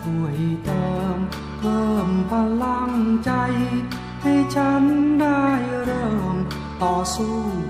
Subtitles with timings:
[0.00, 1.18] ช่วยเติม
[1.58, 2.92] เพิ่มพลัง
[3.24, 3.30] ใจ
[4.22, 4.82] ให้ฉัน
[5.20, 5.44] ได้
[5.84, 6.36] เริ่ม
[6.82, 7.69] ต่อสู้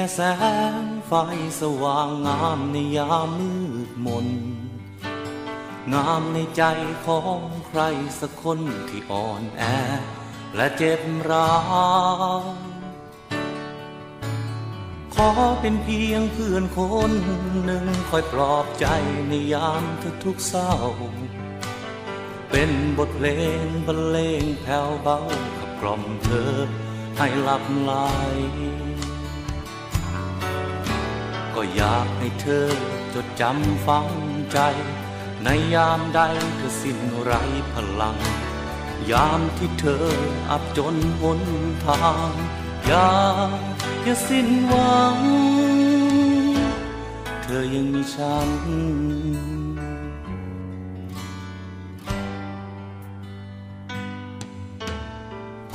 [0.00, 0.22] ค่แส
[0.82, 1.12] งไฟ
[1.60, 3.52] สว่างงามในยามมื
[3.88, 4.28] ดมน
[5.92, 6.62] งามในใจ
[7.06, 7.80] ของใคร
[8.20, 9.62] สักคนที่อ่อนแอ
[10.56, 11.00] และเจ็บ
[11.30, 11.54] ร้า
[12.40, 12.42] ว
[15.14, 15.28] ขอ
[15.60, 16.80] เป็นเพียงเพื่อนค
[17.10, 17.12] น
[17.64, 18.86] หนึ่งคอยปลอบใจ
[19.28, 19.84] ในยาม
[20.24, 20.74] ทุกๆเศร้า
[22.50, 23.28] เป็นบทเพล
[23.64, 25.18] งบรรเลงแผ่วเบา
[25.58, 26.52] ขับกล่อมเธอ
[27.18, 27.92] ให้หลับไหล
[31.62, 32.68] ก็อยากให้เธอ
[33.14, 34.08] จดจำฝัง
[34.52, 34.58] ใจ
[35.42, 36.20] ในยามใด
[36.56, 37.32] เธอสิ้นไร
[37.72, 38.18] พลัง
[39.10, 40.06] ยามที่เธอ
[40.50, 41.40] อับจนหน
[41.84, 42.32] ทาง
[42.86, 43.08] อย่า
[44.02, 45.16] อย่าสิ้นหวัง
[47.42, 48.50] เธอยังมีฉัน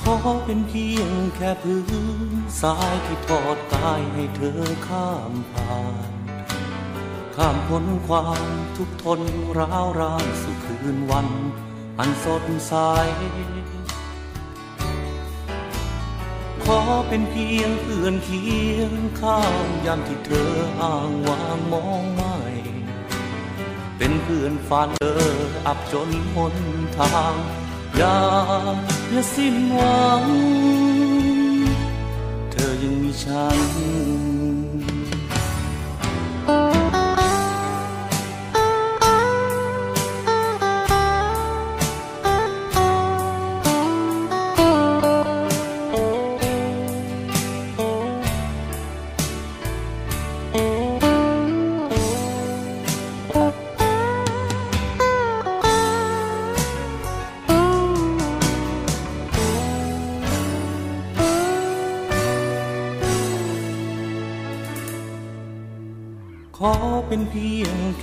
[0.07, 1.81] ขอเป็นเพียงแค่พื้
[2.31, 5.77] นทรายที่ทอดกายให้เธอข้ามผ่า
[6.09, 6.11] น
[7.35, 8.43] ข้ามพ้นความ
[8.77, 9.19] ทุกทน
[9.57, 11.27] ร้าวรานสู่คืนวัน
[11.99, 12.73] อันสดใส
[16.63, 22.37] ขอเป็นเพียงเพื่อนเคียงข้างยามที่เธออ้างวางมองไม่
[23.97, 25.23] เป็นเพื่อนฝันเธอ
[25.65, 26.55] อับจนหน
[26.97, 27.35] ทาง
[27.97, 28.17] อย่า
[29.11, 30.23] อย่าสิ้นหวัง
[32.51, 34.24] เธอยังมีฉัน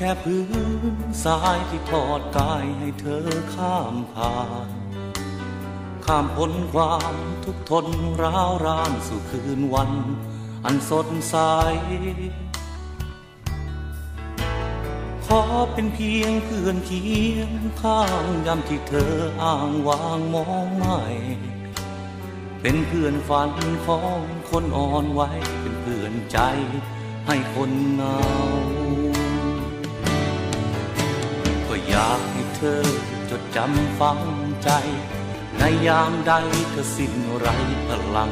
[0.02, 0.42] ค่พื้
[0.94, 4.68] นทรายที่ทอดกายให้เธอข้ามผ่าน
[6.06, 7.14] ข้ามพ้นความ
[7.44, 7.86] ทุกทน
[8.22, 9.90] ร้าวรานสู่คืนวัน
[10.64, 11.36] อันสดใส
[15.26, 15.40] ขอ
[15.72, 17.50] เป็นเพียงเพื่อนเคียง
[17.82, 21.00] ข้างยามที่เธออ้างวางมองไม่
[22.60, 23.50] เป็นเพื่อนฝัน
[23.86, 24.20] ของ
[24.50, 25.20] คนอ่อนไหว
[25.60, 26.38] เป็นเพื่อนใจ
[27.26, 28.18] ให้คนเงา
[31.88, 32.82] อยากให้เธอ
[33.30, 34.20] จดจำฝัง
[34.62, 34.70] ใจ
[35.58, 36.32] ในยามใด
[36.70, 37.46] เธอสิ้นไร
[37.86, 38.30] พลัง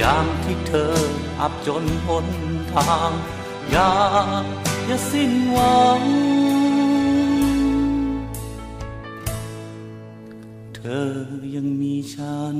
[0.00, 0.94] ยามที่เธอ
[1.40, 2.26] อับจนหน
[2.72, 3.12] ทาง
[3.70, 3.90] อย่า
[4.86, 6.02] อย่าสิ้นหวัง
[10.76, 11.10] เธอ
[11.54, 12.56] ยังมีฉัน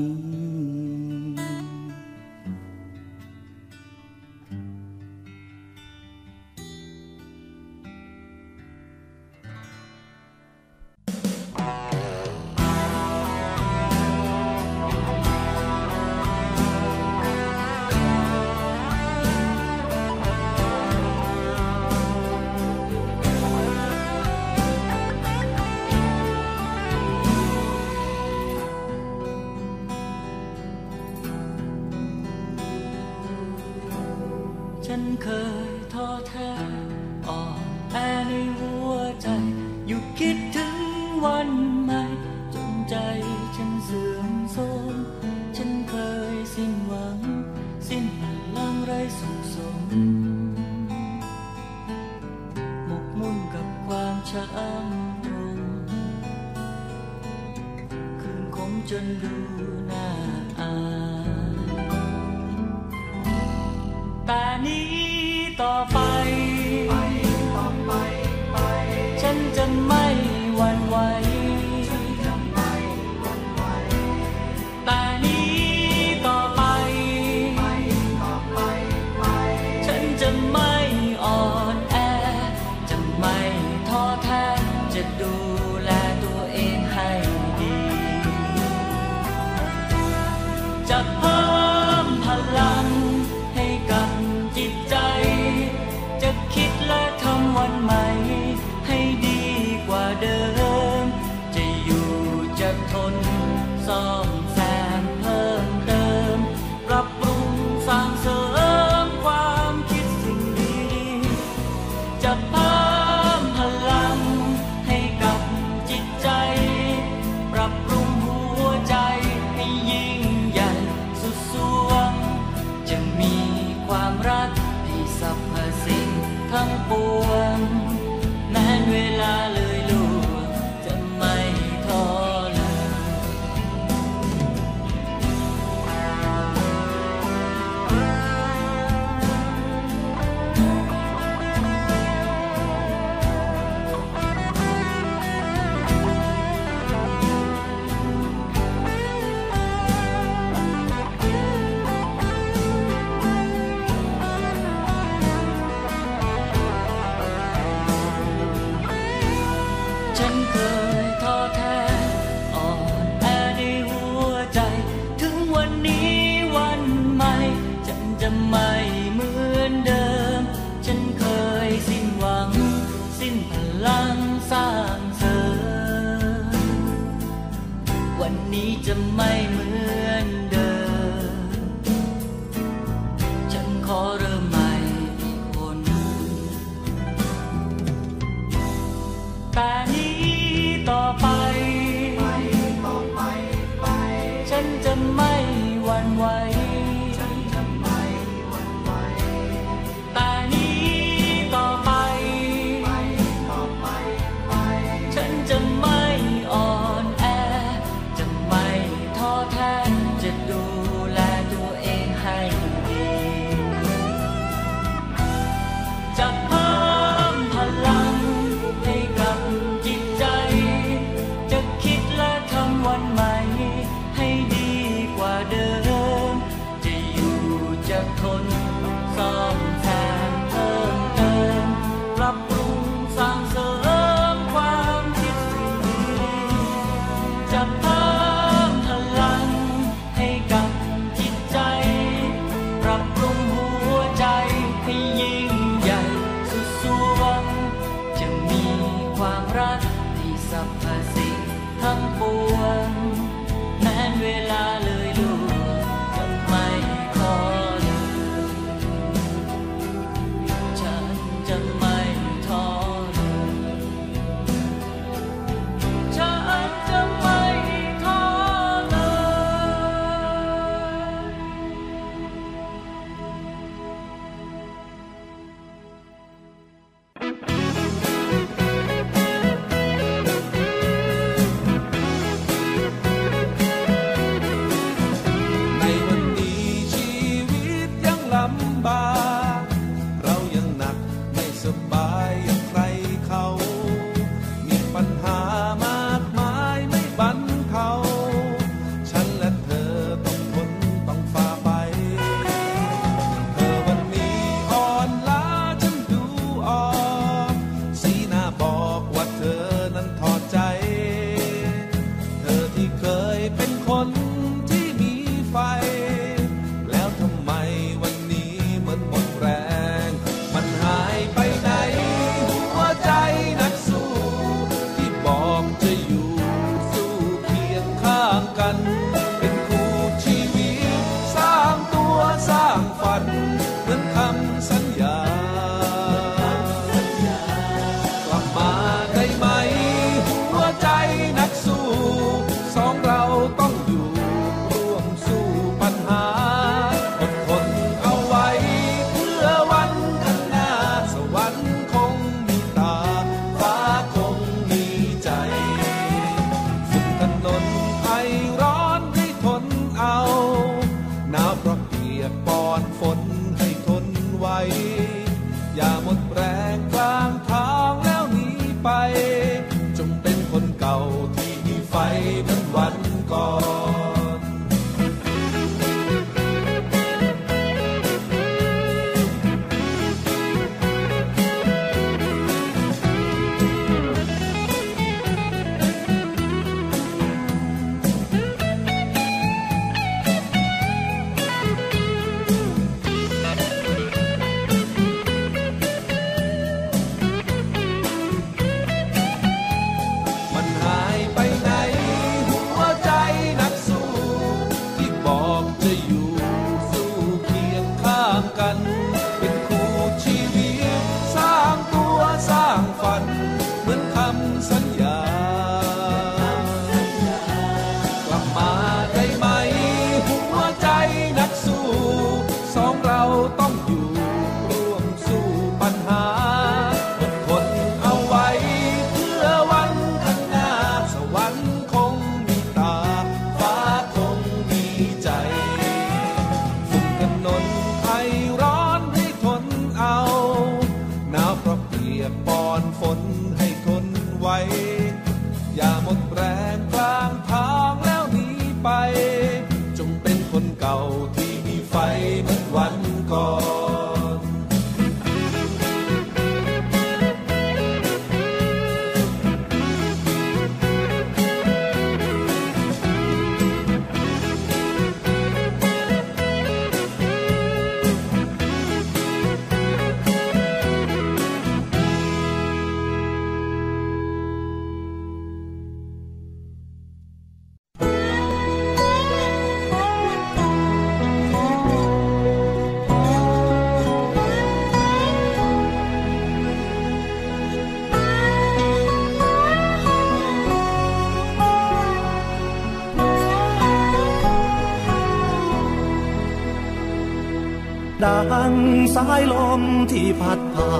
[498.71, 498.73] ง
[499.15, 499.81] สายลม
[500.11, 500.93] ที่พัดผ่า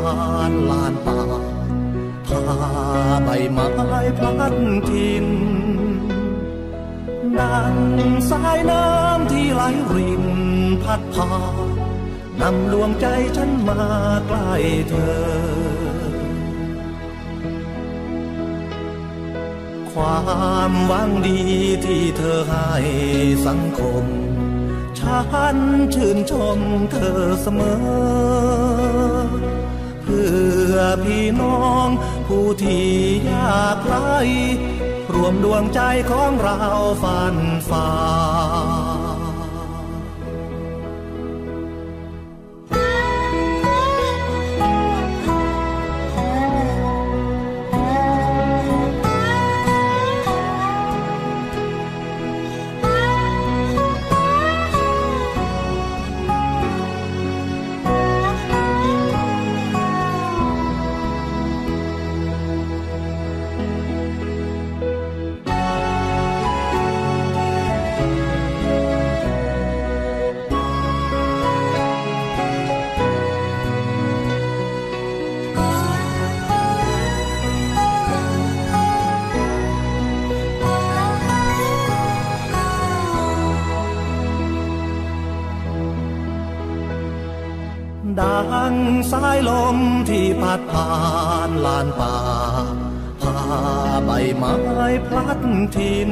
[0.49, 1.19] นลานป่า
[2.27, 2.41] พา
[3.23, 3.67] ใบไม้
[4.17, 4.55] พลัด
[4.89, 5.27] ทิน
[7.39, 7.75] ดัง
[8.29, 9.61] สายน้ำที่ไหล
[9.93, 10.25] ริน
[10.83, 11.29] พัดพา
[12.41, 13.05] นำดวงใจ
[13.35, 13.81] ฉันมา
[14.27, 14.53] ใกล้
[14.89, 16.17] เธอ
[19.91, 20.19] ควา
[20.71, 21.41] มหวังดี
[21.85, 22.67] ที่เธอให้
[23.45, 24.05] สังคม
[24.99, 25.57] ฉัน
[25.93, 26.59] ชื่นชม
[26.91, 29.17] เธอเสมอ
[30.01, 30.29] เพื่
[30.71, 31.87] อพี่น้อง
[32.27, 32.87] ผู้ที่
[33.31, 34.17] ยากไร้
[35.13, 35.79] รวมดวงใจ
[36.11, 36.59] ของเรา
[37.03, 37.35] ฝัน
[37.69, 37.89] ฝ่า
[88.71, 88.73] ง
[89.11, 89.77] สายลม
[90.09, 90.91] ที่พัดผ่า
[91.47, 92.15] นลานป่า
[93.21, 93.37] พา
[94.05, 94.53] ใบไม้
[95.07, 95.39] พลัด
[95.75, 96.11] ทิน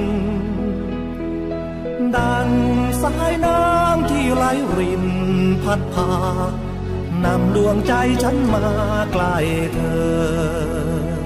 [2.15, 2.49] ดัง
[3.01, 4.43] สายน้ำที่ไหล
[4.77, 5.05] ริน
[5.63, 6.11] พัดพา
[7.25, 8.65] นำดวงใจฉันมา
[9.11, 9.37] ใกล้
[9.73, 11.25] เธอ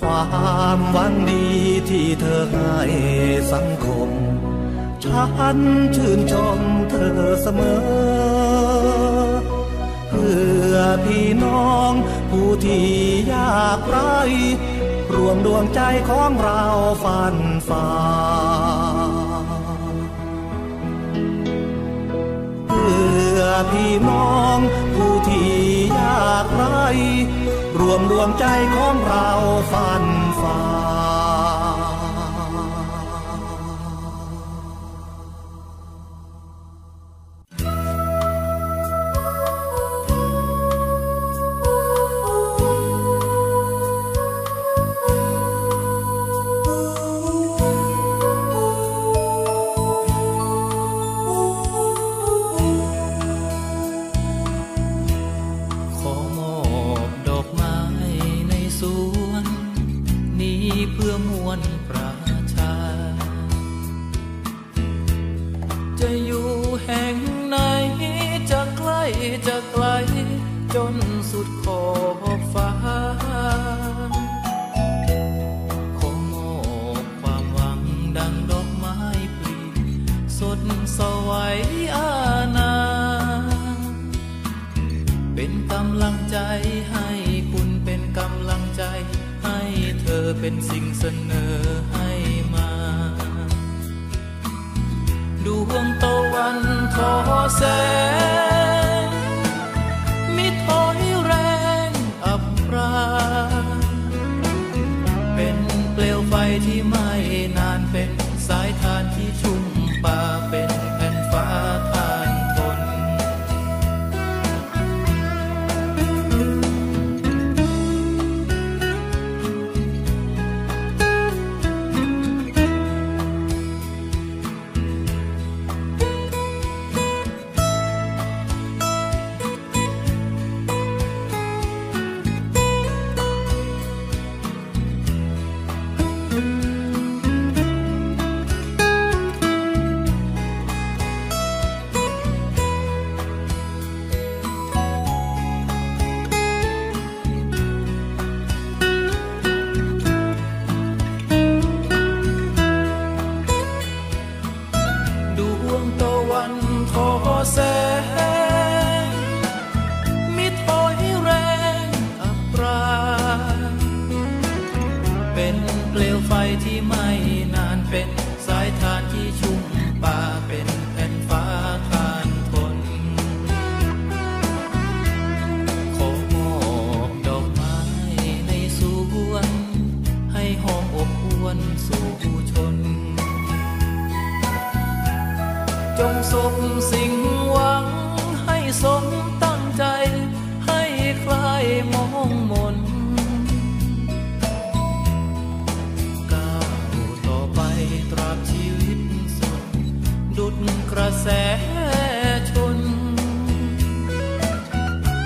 [0.00, 1.46] ความหวังดี
[1.90, 2.72] ที่เธอให้
[3.52, 4.10] สังคม
[5.04, 5.58] ฉัน
[5.96, 7.78] ชื่นชมเธอเสมอ
[10.08, 10.38] เพื่
[10.72, 11.92] อพี่น้อง
[12.30, 12.88] ผู้ที่
[13.32, 14.18] ยากไร้
[15.14, 16.64] รวมดวงใจของเรา
[17.04, 17.36] ฝัน
[17.68, 17.90] ฝ่า
[22.68, 23.40] เพื่อ
[23.72, 24.58] พี่น้อง
[24.94, 25.54] ผู้ที่
[26.00, 26.86] ยากไร้
[27.78, 29.28] รวมดวงใจของเรา
[29.72, 30.04] ฝัน
[30.40, 30.93] ฝ่า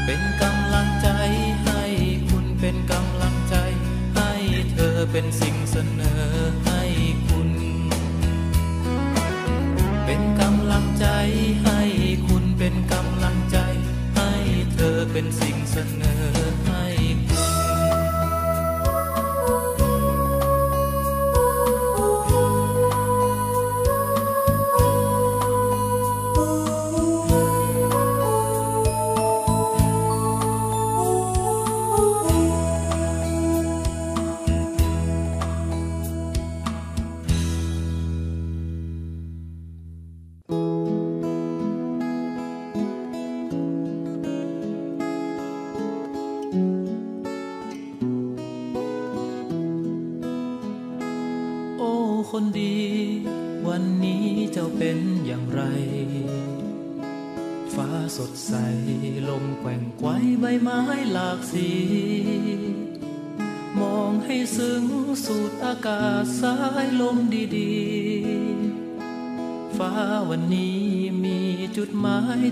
[0.08, 0.47] Ven,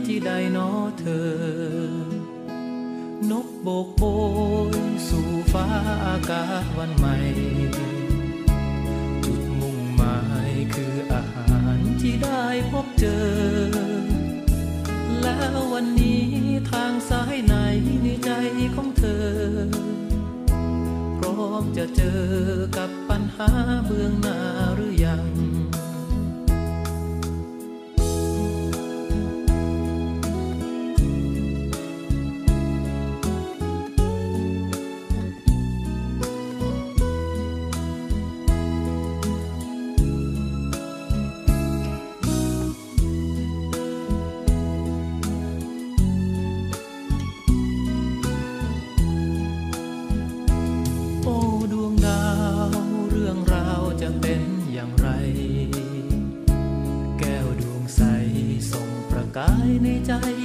[0.07, 0.69] ที่ใดนอ
[0.99, 1.56] เธอ
[59.83, 60.36] ในใจ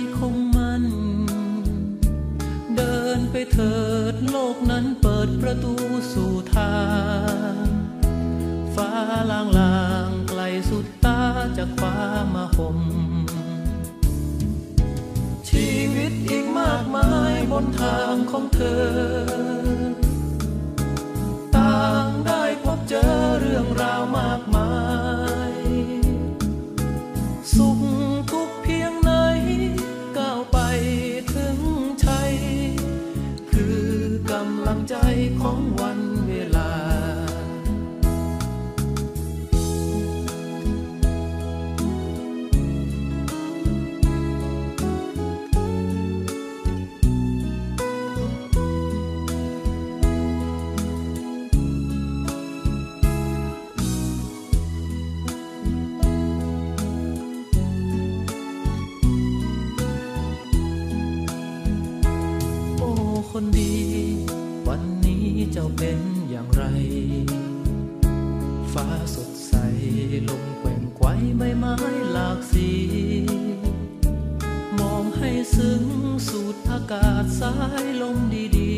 [75.55, 75.83] ซึ้ง
[76.27, 78.17] สูดอากาศสายลม
[78.57, 78.75] ดี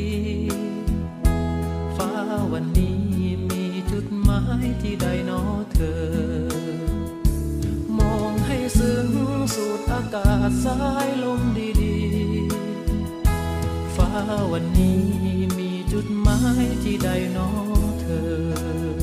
[1.11, 2.11] ๆ ฟ้า
[2.53, 3.01] วันนี้
[3.49, 5.41] มีจุดหมายที่ใดนอ
[5.73, 6.01] เธอ
[7.99, 9.09] มองให้ซึ้ง
[9.55, 11.41] สูดอากาศสายลม
[11.81, 14.11] ดีๆ ฟ้า
[14.51, 15.03] วันนี้
[15.57, 17.49] มีจุดหมายที่ใดนอ
[18.01, 18.07] เธ
[18.99, 19.02] อ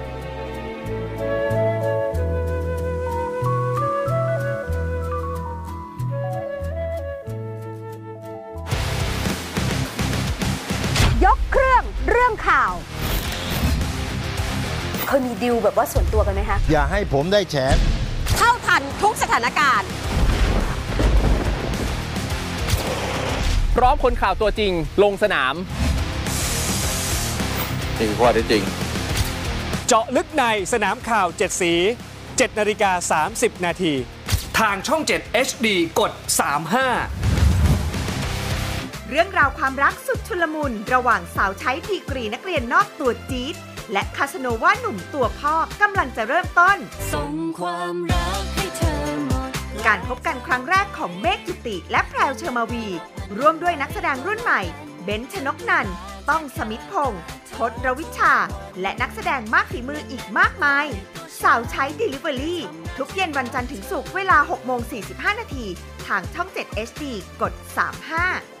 [15.71, 17.55] แบบว่าส่วนตัวกันไหมคะ อย่าให้ผมได้แฉ
[18.37, 19.89] เท่าทันทุกสถานการณ์
[23.75, 24.71] พร้อมคนข่าวตัวจริง
[25.03, 25.55] ลงสนาม
[27.97, 28.63] นี่คือข้อเท็จจริง
[29.87, 31.73] เจาะลึกในสนามข่าว 7 สี
[32.15, 33.93] 7นาฬิกา30 นาที
[34.59, 35.67] ทางช่อง 7 HD
[35.99, 36.11] กด
[37.41, 43.55] 35เรื่องราวความรักสุดชุลมุน ระหว่างสาวใช้ดีกรีนักเรียนนอกตัวจี๊ด
[43.93, 46.77] และคาสโนว่าหนุ่มตัวพ่อกำลังจะเริ่มต้น
[47.13, 49.51] ส่งความรักให้เธอหมด
[49.87, 52.85] การพบกันครั้งแรกของเมฆจุติและแพรวเชอร์มาวี
[53.39, 54.61] ร่วมด้วยนักแสดงรุ่นใหม่
[55.03, 55.95] เบนชนกนันท์
[56.29, 57.21] ต้องสมิธพงษ์
[57.55, 58.33] พศรวิชา
[58.81, 60.85] และนักแสดงมากฝีมืออีกมากมาย
[61.41, 62.55] สาวใช้ Delivery
[62.97, 65.65] ทุกเย็นวันจันทร์ถึงศุกร์เวลา6โมง45 นาที
[66.07, 67.03] ทางช่อง 7 HD
[67.41, 67.53] กด
[68.11, 68.60] 35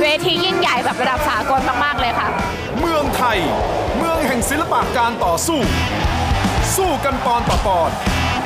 [0.00, 2.28] เวทียิ่งใหญ่แบบระดับสากลมาก ๆ เลยค่ะ
[2.80, 3.38] เมืองไทย
[3.96, 5.60] เมืองแห่งศิลปะการต่อสู้
[6.76, 7.90] สู้กันปอนต่อปอน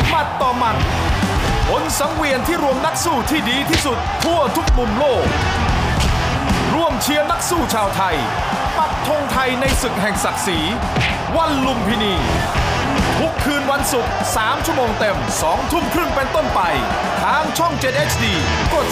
[0.09, 0.77] หมัดต่อหมัด
[1.69, 5.29] ผลสังเวียนที่รวมนักสู้ที่ดีที่สุดทั่วทุกมุมโลกร
[6.75, 8.17] ร่วมเชียร์นักสู้ชาวไทย
[8.79, 10.59] ปักธงไทยในศึกแห่งศักดิ์ศรี
[11.37, 12.15] วันลุมพินี
[13.19, 16.61] ทุกคืนวันศุกร์3ชั่วโมงเต็ม 2 ทุ่มครึ่งเป็นต้นไป
[17.23, 18.25] ทางช่อง 7 HD
[18.75, 18.87] กด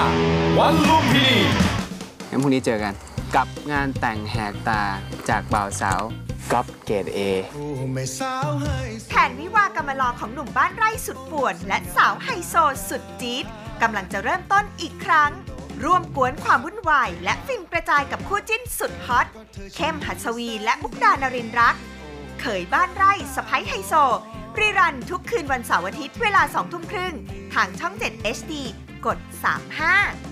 [0.00, 1.38] 35 วันลุมพินี
[2.32, 2.94] งั้นพรุ่งนี้เจอกัน
[3.36, 4.82] กับงานแต่งแหกตา
[5.28, 6.02] จากบ่าวสาว
[6.52, 7.20] ก๊อฟเกตเอ
[9.10, 12.54] แผนวิวากรรมลอของหนุ่มบ้านไร่สุดป่วน และสาวไฮโซ
[12.88, 13.44] สุดจี๊ด
[13.82, 15.30] กำลังจะเริ่มต้นอีกครั้ง
[15.84, 19.26] ร่วมกวนความวุ่นวาย และฟินกระจายกับคู่จิ้นสุดฮอต
[19.76, 21.76] เข้มหัสวีและมุกดานรินทร์รัก
[22.40, 23.94] เขยบ้านไร่สะพ้ยไฮโซ
[24.58, 27.14] รีรันทุกคืนวันเสาร์อาทิตย์เวลา2ทุ่มครึ่ง
[27.54, 28.52] ทางช่อง 7 HD
[29.06, 29.18] กด
[29.78, 30.31] 35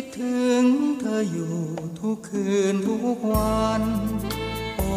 [0.00, 0.64] คิดถึง
[1.00, 1.56] เธออยู่
[2.00, 3.82] ทุกคืนทุกวัน
[4.76, 4.92] โอ้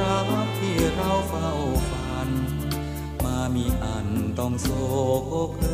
[0.00, 0.28] รัก
[0.58, 1.50] ที่เราเฝ้า
[1.90, 2.28] ฝัน
[3.24, 4.68] มามีอันต้องโศ
[5.48, 5.64] กเอ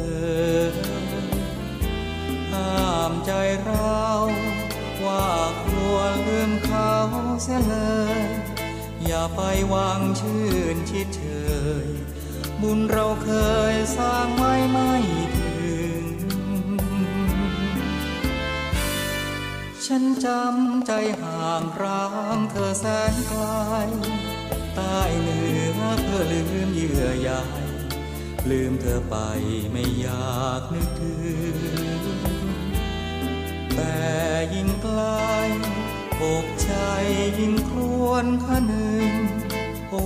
[2.52, 3.32] ห้ามใจ
[3.64, 4.02] เรา
[5.04, 5.28] ว่า
[5.64, 6.92] ควรลืมเขา
[7.42, 7.74] เสียเล
[8.18, 8.20] ย
[9.04, 9.40] อย่าไป
[9.74, 11.22] วางชื่นชิดเช
[11.84, 11.86] ย
[12.60, 13.30] บุญเราเค
[13.72, 14.92] ยสร้างไว้ไม่
[15.34, 15.47] ถึง
[19.92, 22.04] ฉันจำใจห่างร้า
[22.36, 23.42] งเธอแสนไกล
[24.74, 25.40] ใต้เหนื
[25.78, 27.30] อเพื่อลืมเยื่อใย
[28.50, 29.16] ลืมเธอไป
[29.72, 31.14] ไม่อยากนึกถึ
[31.54, 31.56] ง
[33.74, 33.98] แต่
[34.54, 35.00] ยิ่งไกล
[36.22, 36.72] อกใจ
[37.38, 39.12] ยิ่งครวนขนึง
[39.90, 40.04] โอ้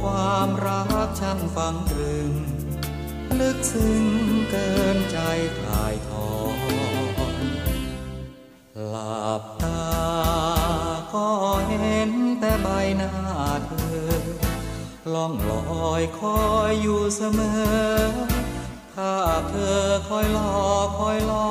[0.00, 2.30] ความรักช่างฟังตรึง
[3.40, 4.04] ลึกซึ้ง
[4.50, 5.18] เกินใจ
[5.60, 6.13] ถ่ายท
[8.90, 9.84] หลับตา
[11.14, 11.28] ก็
[11.68, 12.10] เห็น
[12.40, 13.12] แต่ใบหน้า
[13.66, 13.72] เธ
[14.06, 14.10] อ
[15.14, 15.52] ล่องล
[15.88, 17.40] อยคอยอยู่เสม
[17.98, 18.10] อ
[18.92, 21.48] ภาพเธอคอยหลอกคอยหลอ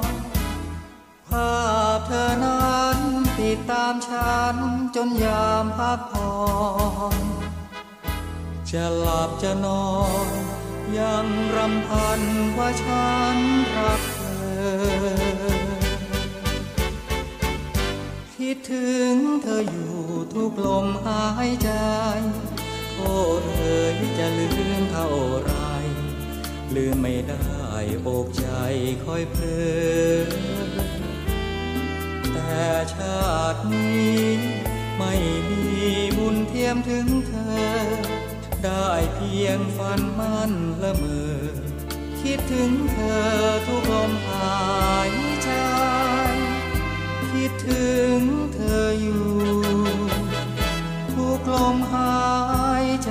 [0.00, 0.04] ก
[1.28, 1.56] ภา
[1.96, 2.98] พเธอนั้น
[3.40, 4.56] ติดตามฉัน
[4.96, 6.32] จนยามพักผ่อ
[7.14, 7.16] น
[8.70, 9.86] จะหลับจะนอ
[10.26, 10.30] น
[10.98, 11.26] ยัง
[11.56, 12.20] รำพัน
[12.56, 13.36] ว่าฉัน
[13.76, 14.20] รักเธ
[15.54, 15.55] อ
[18.48, 19.94] คิดถึงเธออยู่
[20.32, 21.70] ทุกลมหายใจ
[22.96, 23.12] โอ้
[23.44, 24.46] เอ๋ยจะลื
[24.80, 25.08] มเท่า
[25.40, 25.52] ไร
[26.74, 27.46] ลืมไม่ได้
[28.06, 28.48] อกใจ
[29.04, 29.44] คอยเพล
[30.18, 30.26] อ
[32.32, 34.24] แต่ชาตินี้
[34.98, 35.14] ไม่
[35.50, 35.64] มี
[36.16, 37.66] บุญเทียมถึงเธอ
[38.64, 41.36] ได้เพียงฝันมันละเมอ
[42.20, 43.26] คิดถึงเธอ
[43.66, 44.56] ทุกลมหา
[45.08, 45.10] ย
[45.44, 46.05] ใจ
[47.48, 47.86] ดถึ
[48.18, 48.20] ง
[48.54, 49.24] เธออยู่
[51.12, 52.16] ทุกลมหา
[52.84, 53.08] ยใ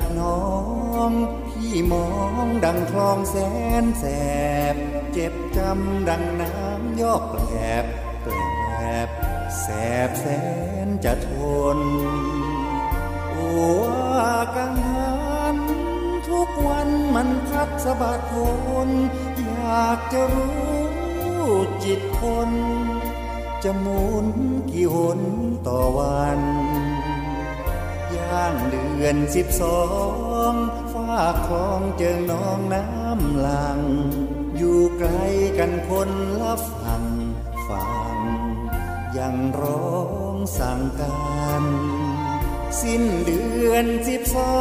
[0.00, 0.40] ดน้อ
[1.08, 1.10] ง
[1.48, 2.08] พี่มอ
[2.44, 3.36] งดังคลองแส
[3.82, 4.04] นแส
[4.74, 4.76] บ
[5.12, 7.42] เจ็บจำดังน้ำยอกแกล
[7.84, 7.86] บ
[8.22, 8.34] แกล
[9.06, 9.08] บ
[9.60, 9.66] แส
[10.08, 10.26] บแส
[10.86, 11.30] นจะท
[11.76, 11.78] น
[13.32, 13.48] อ้
[13.80, 15.14] ว่ากังหั
[15.54, 15.56] น
[16.28, 18.90] ทุกวันมันพัดสะบัดวน
[19.38, 21.50] อยากจะรู้
[21.84, 22.50] จิตคน
[23.64, 24.26] จะหมุน
[24.70, 25.20] กี่หน
[25.66, 26.40] ต่อวัน
[28.36, 29.80] ย่างเดือนสิบสอ
[30.50, 30.52] ง
[30.92, 33.80] ฟ้าคลองเจิงน้องน้ำหลัง
[34.56, 35.10] อยู่ไกล
[35.58, 36.10] กันคน
[36.40, 37.04] ละฝั่ง
[37.68, 38.18] ฟัง
[39.18, 39.96] ยังร้อ
[40.34, 41.14] งสั่งกั
[41.62, 41.64] น
[42.80, 44.58] สิ้นเดือนสิบสอ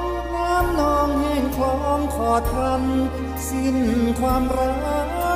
[0.00, 0.02] ง
[0.34, 3.78] น้ำนองแห้งคลองขอทำสิ้น
[4.20, 4.74] ความรั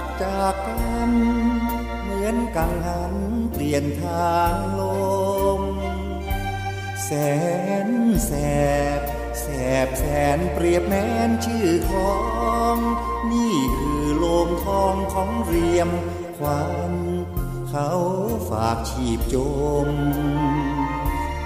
[0.03, 1.11] กจากกัน
[2.03, 3.15] เหมือนกังหัน
[3.53, 4.83] เปลี่ยนทางล
[7.13, 7.19] แส
[7.89, 7.91] น
[8.27, 8.33] แส
[8.99, 9.01] บ
[9.41, 9.47] แส
[9.87, 10.05] บแส
[10.37, 12.15] นเปรียบแม้นชื่อขอ
[12.75, 12.79] ง
[13.33, 15.91] นี่คือโลมทองของเรียม
[16.39, 16.95] ควัน
[17.69, 17.91] เขา
[18.51, 19.37] ฝากชีพจ
[19.87, 19.89] ม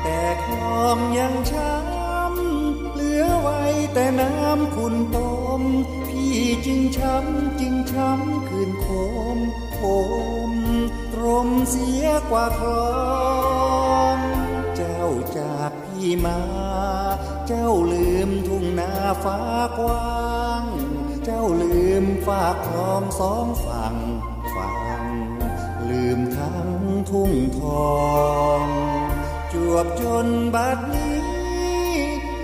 [0.03, 3.63] แต่คลองยังช้ำเหลือไว้
[3.95, 5.63] แต่น้ำคุณต้ม
[6.09, 8.87] พี่จึงช้ำจึงช้ำคืนโค
[9.37, 9.39] ม
[9.75, 9.81] โค
[10.51, 10.53] ม
[11.13, 13.44] ตรมเสียกว่าคลองเจ้า
[16.05, 16.41] จากพี่มา
[17.47, 18.93] เจ้าลืมทุ่งนา
[19.25, 19.39] ฟ้า
[19.79, 20.65] กว้าง
[21.25, 23.97] เจ้าลืมฝากคลองสองฝั่ง
[24.55, 25.05] ฝั่ง
[25.91, 26.71] ลืมทั้ง
[27.11, 27.61] ทุ่งท
[27.93, 27.99] อ
[28.63, 28.67] ง
[29.53, 31.17] จวบจนบัดนี้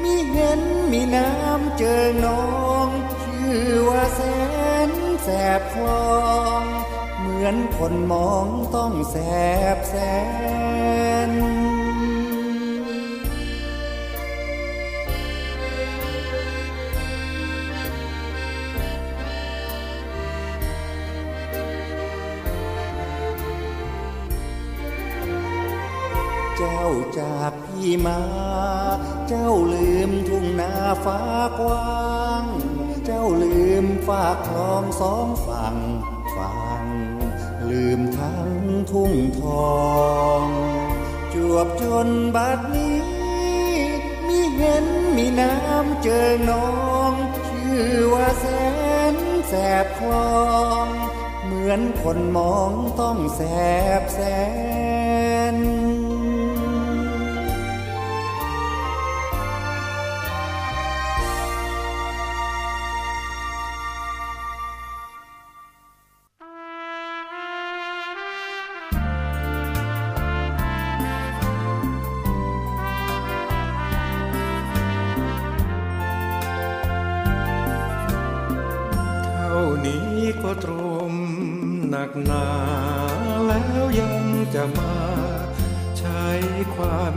[0.03, 0.61] มีเห็น
[0.93, 2.45] มีน้ำเจอน้อ
[2.87, 2.89] ง
[3.23, 4.21] ชื่อว่าแส
[4.89, 4.91] น
[5.23, 6.19] แสบคลอ
[6.61, 6.63] ง
[7.19, 9.17] เหมือนคนมองต้องแส
[9.77, 9.95] บแส
[10.69, 10.70] น
[27.81, 28.23] ที่มา
[29.29, 30.73] เจ้าลืมทุ่งนา
[31.05, 31.21] ฟ้า
[31.61, 32.45] กว้าง
[33.05, 35.77] เจ้าลืมฝากคลองสองฝั่ง
[36.37, 36.85] ฝั่ง
[37.71, 38.51] ลืมทั้ง
[38.91, 39.43] ทุ่งท
[39.75, 39.81] อ
[40.43, 40.45] ง
[41.35, 42.99] จวบจนบัดนี้
[44.27, 46.71] มีเห็นมีน้ำเจอน้อ
[47.11, 47.13] ง
[47.49, 48.47] ชื่อว่าแส
[49.15, 49.17] น
[49.49, 49.53] แส
[49.85, 50.41] บคลอ
[50.85, 50.87] ง
[51.45, 53.41] เหมือนคนมองต้องแส
[54.01, 54.21] บแส
[54.99, 55.00] บ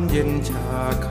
[0.10, 0.66] เย็นชา
[1.06, 1.08] ค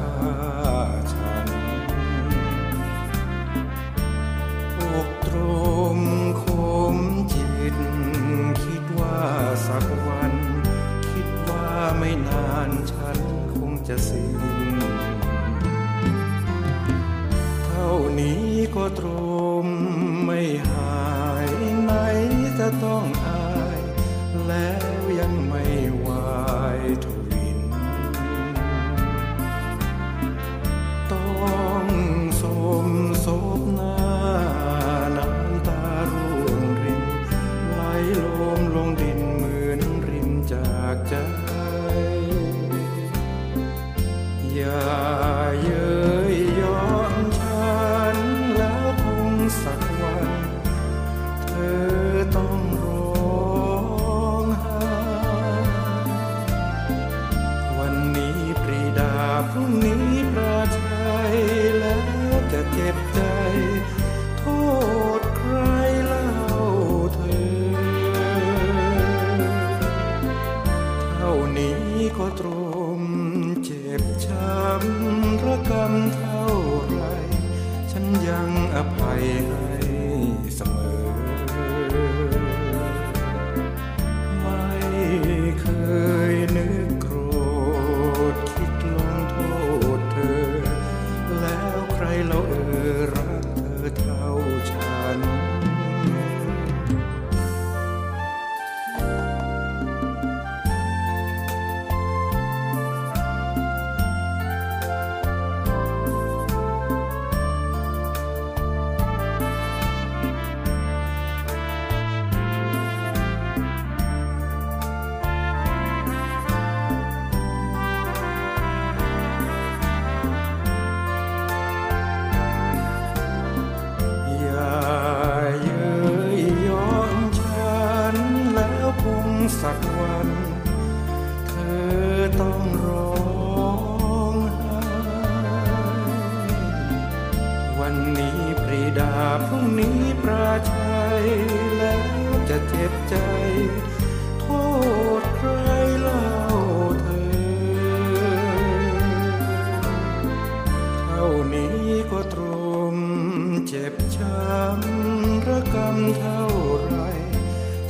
[156.18, 156.42] เท่า
[156.84, 156.96] ไร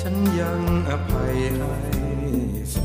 [0.01, 1.75] ฉันยังอภัยให้
[2.75, 2.77] ส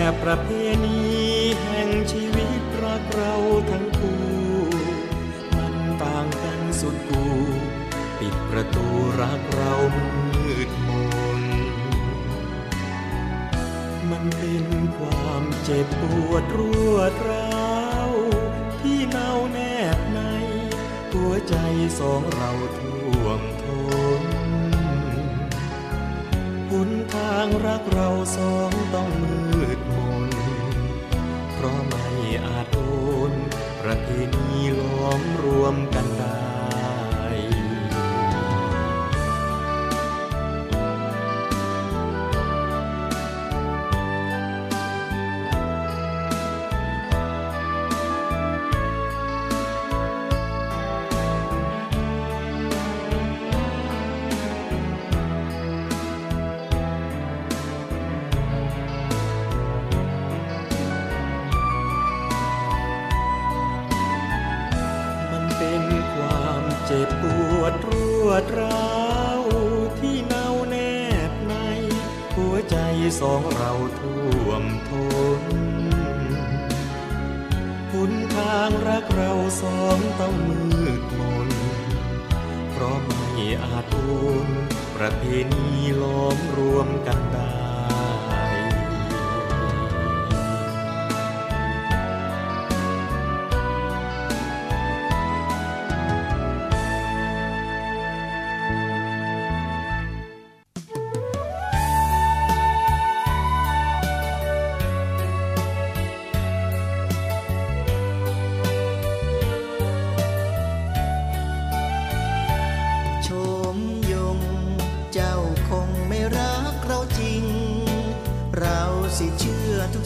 [0.00, 0.48] ค่ประเพ
[0.84, 1.00] ณี
[1.64, 3.34] แห่งชีวิตรักเรา
[3.70, 4.26] ทั้งคู่
[5.56, 7.26] มันต่างกันสุดกู
[8.18, 8.86] ปิดประตู
[9.20, 10.90] รักเรามืดม
[11.40, 11.42] น
[14.10, 16.60] มันเป็นความเจ็บปวดร
[16.94, 17.78] วดร้า
[18.08, 18.10] ว
[18.80, 19.58] ที่เนาแน
[19.96, 20.20] บใน
[21.12, 21.56] หัวใจ
[21.98, 23.84] สองเราท่วมท้
[24.20, 24.22] น
[26.70, 29.47] หนทางรักเราสองต้องมือ
[35.50, 35.87] của âm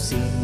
[0.03, 0.42] seen.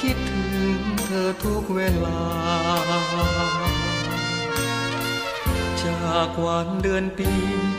[0.00, 0.42] คิดถึ
[0.78, 2.20] งเธอทุกเวลา
[5.82, 7.30] จากวันเดือนปี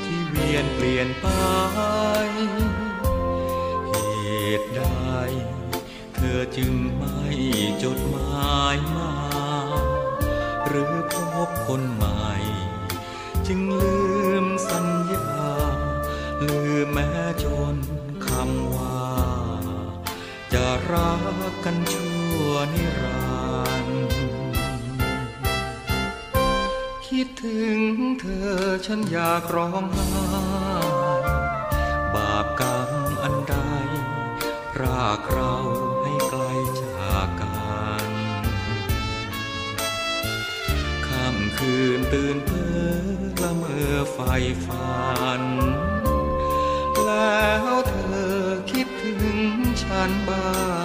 [0.03, 1.27] ที่เวียนเปลี่ยนไป
[3.87, 3.95] เห
[4.59, 4.81] ตุใด
[6.15, 7.19] เธอจึงไม่
[7.83, 9.11] จดหมายมา
[10.67, 11.15] หรือพ
[11.47, 12.31] บคนใหม่
[13.47, 13.99] จึงลื
[14.43, 15.27] มสัญญา
[16.47, 17.09] ลืมแม้
[17.43, 17.75] จน
[20.93, 21.13] รั
[21.51, 22.15] กกันชั่
[22.47, 24.07] วนิรันดร์
[27.07, 27.79] คิดถึง
[28.19, 30.07] เธอฉันอยากร้องไห้
[32.13, 32.89] บาปกรรม
[33.23, 33.55] อันใด
[34.81, 35.55] รากเรา
[36.03, 36.43] ให้ไกล
[36.81, 37.49] จากกั
[38.05, 38.07] น
[41.07, 44.17] ค่ำคืนตื่นเพ้อละเมอไฟ
[44.65, 44.95] ฝั
[45.41, 45.43] น
[47.05, 47.74] แล้ว
[50.29, 50.45] บ้า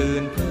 [0.00, 0.49] ตื่นเพ้อ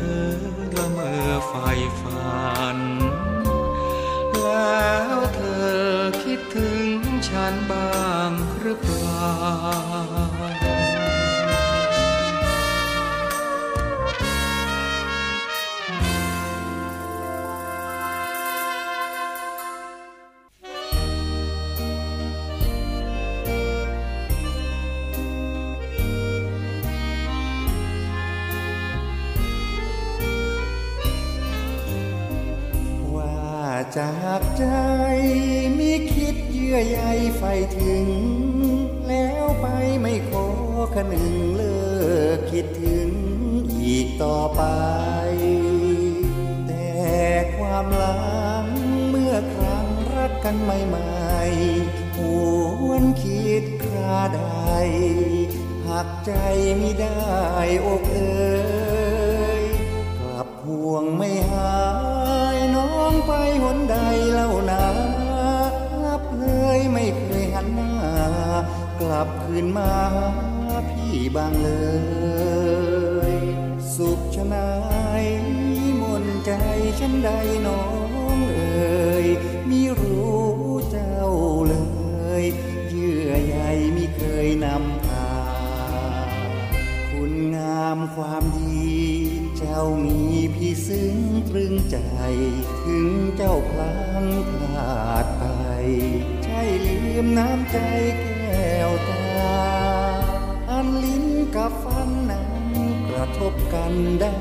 [101.70, 102.76] ลิ้นกับฟันนั้น
[103.09, 104.38] กระทบกันได้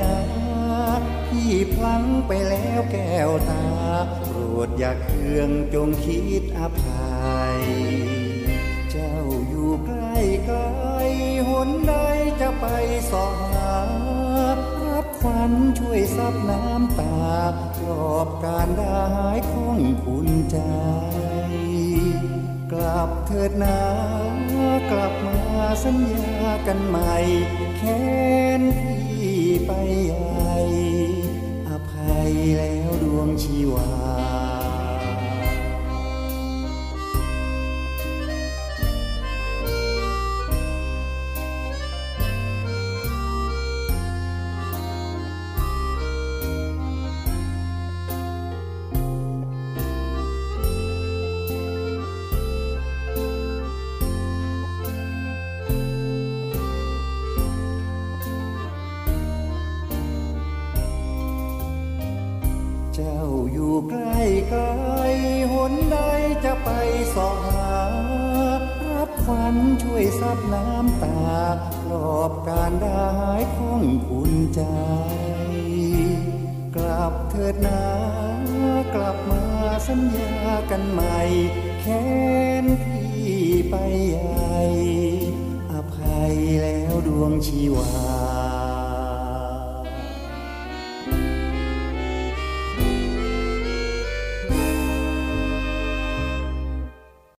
[0.00, 0.16] นะ
[1.26, 3.66] พี่พลั้งไปแล้วแก้วตา
[4.24, 7.60] โปรดอย่าเคืองจงคิดอภัย
[8.90, 9.16] เจ้า
[9.48, 10.16] อยู่ใกล้
[10.46, 10.60] ไกล
[11.48, 11.94] หนใด
[12.40, 12.66] จะไป
[13.10, 13.76] สอหา
[14.88, 17.24] รับควันช่วยซับน้ำตา
[17.76, 19.08] ปลอบการได้
[19.50, 20.58] ของคุณใจ
[22.74, 23.80] กลับเถิดนา
[24.90, 25.38] กลับมา
[25.84, 27.14] สัญญากันใหม่
[27.78, 28.04] แค้
[28.60, 29.70] นพี่ไป
[30.04, 30.56] ใหญ่
[31.68, 34.03] อภัยแล้วดวงชีวา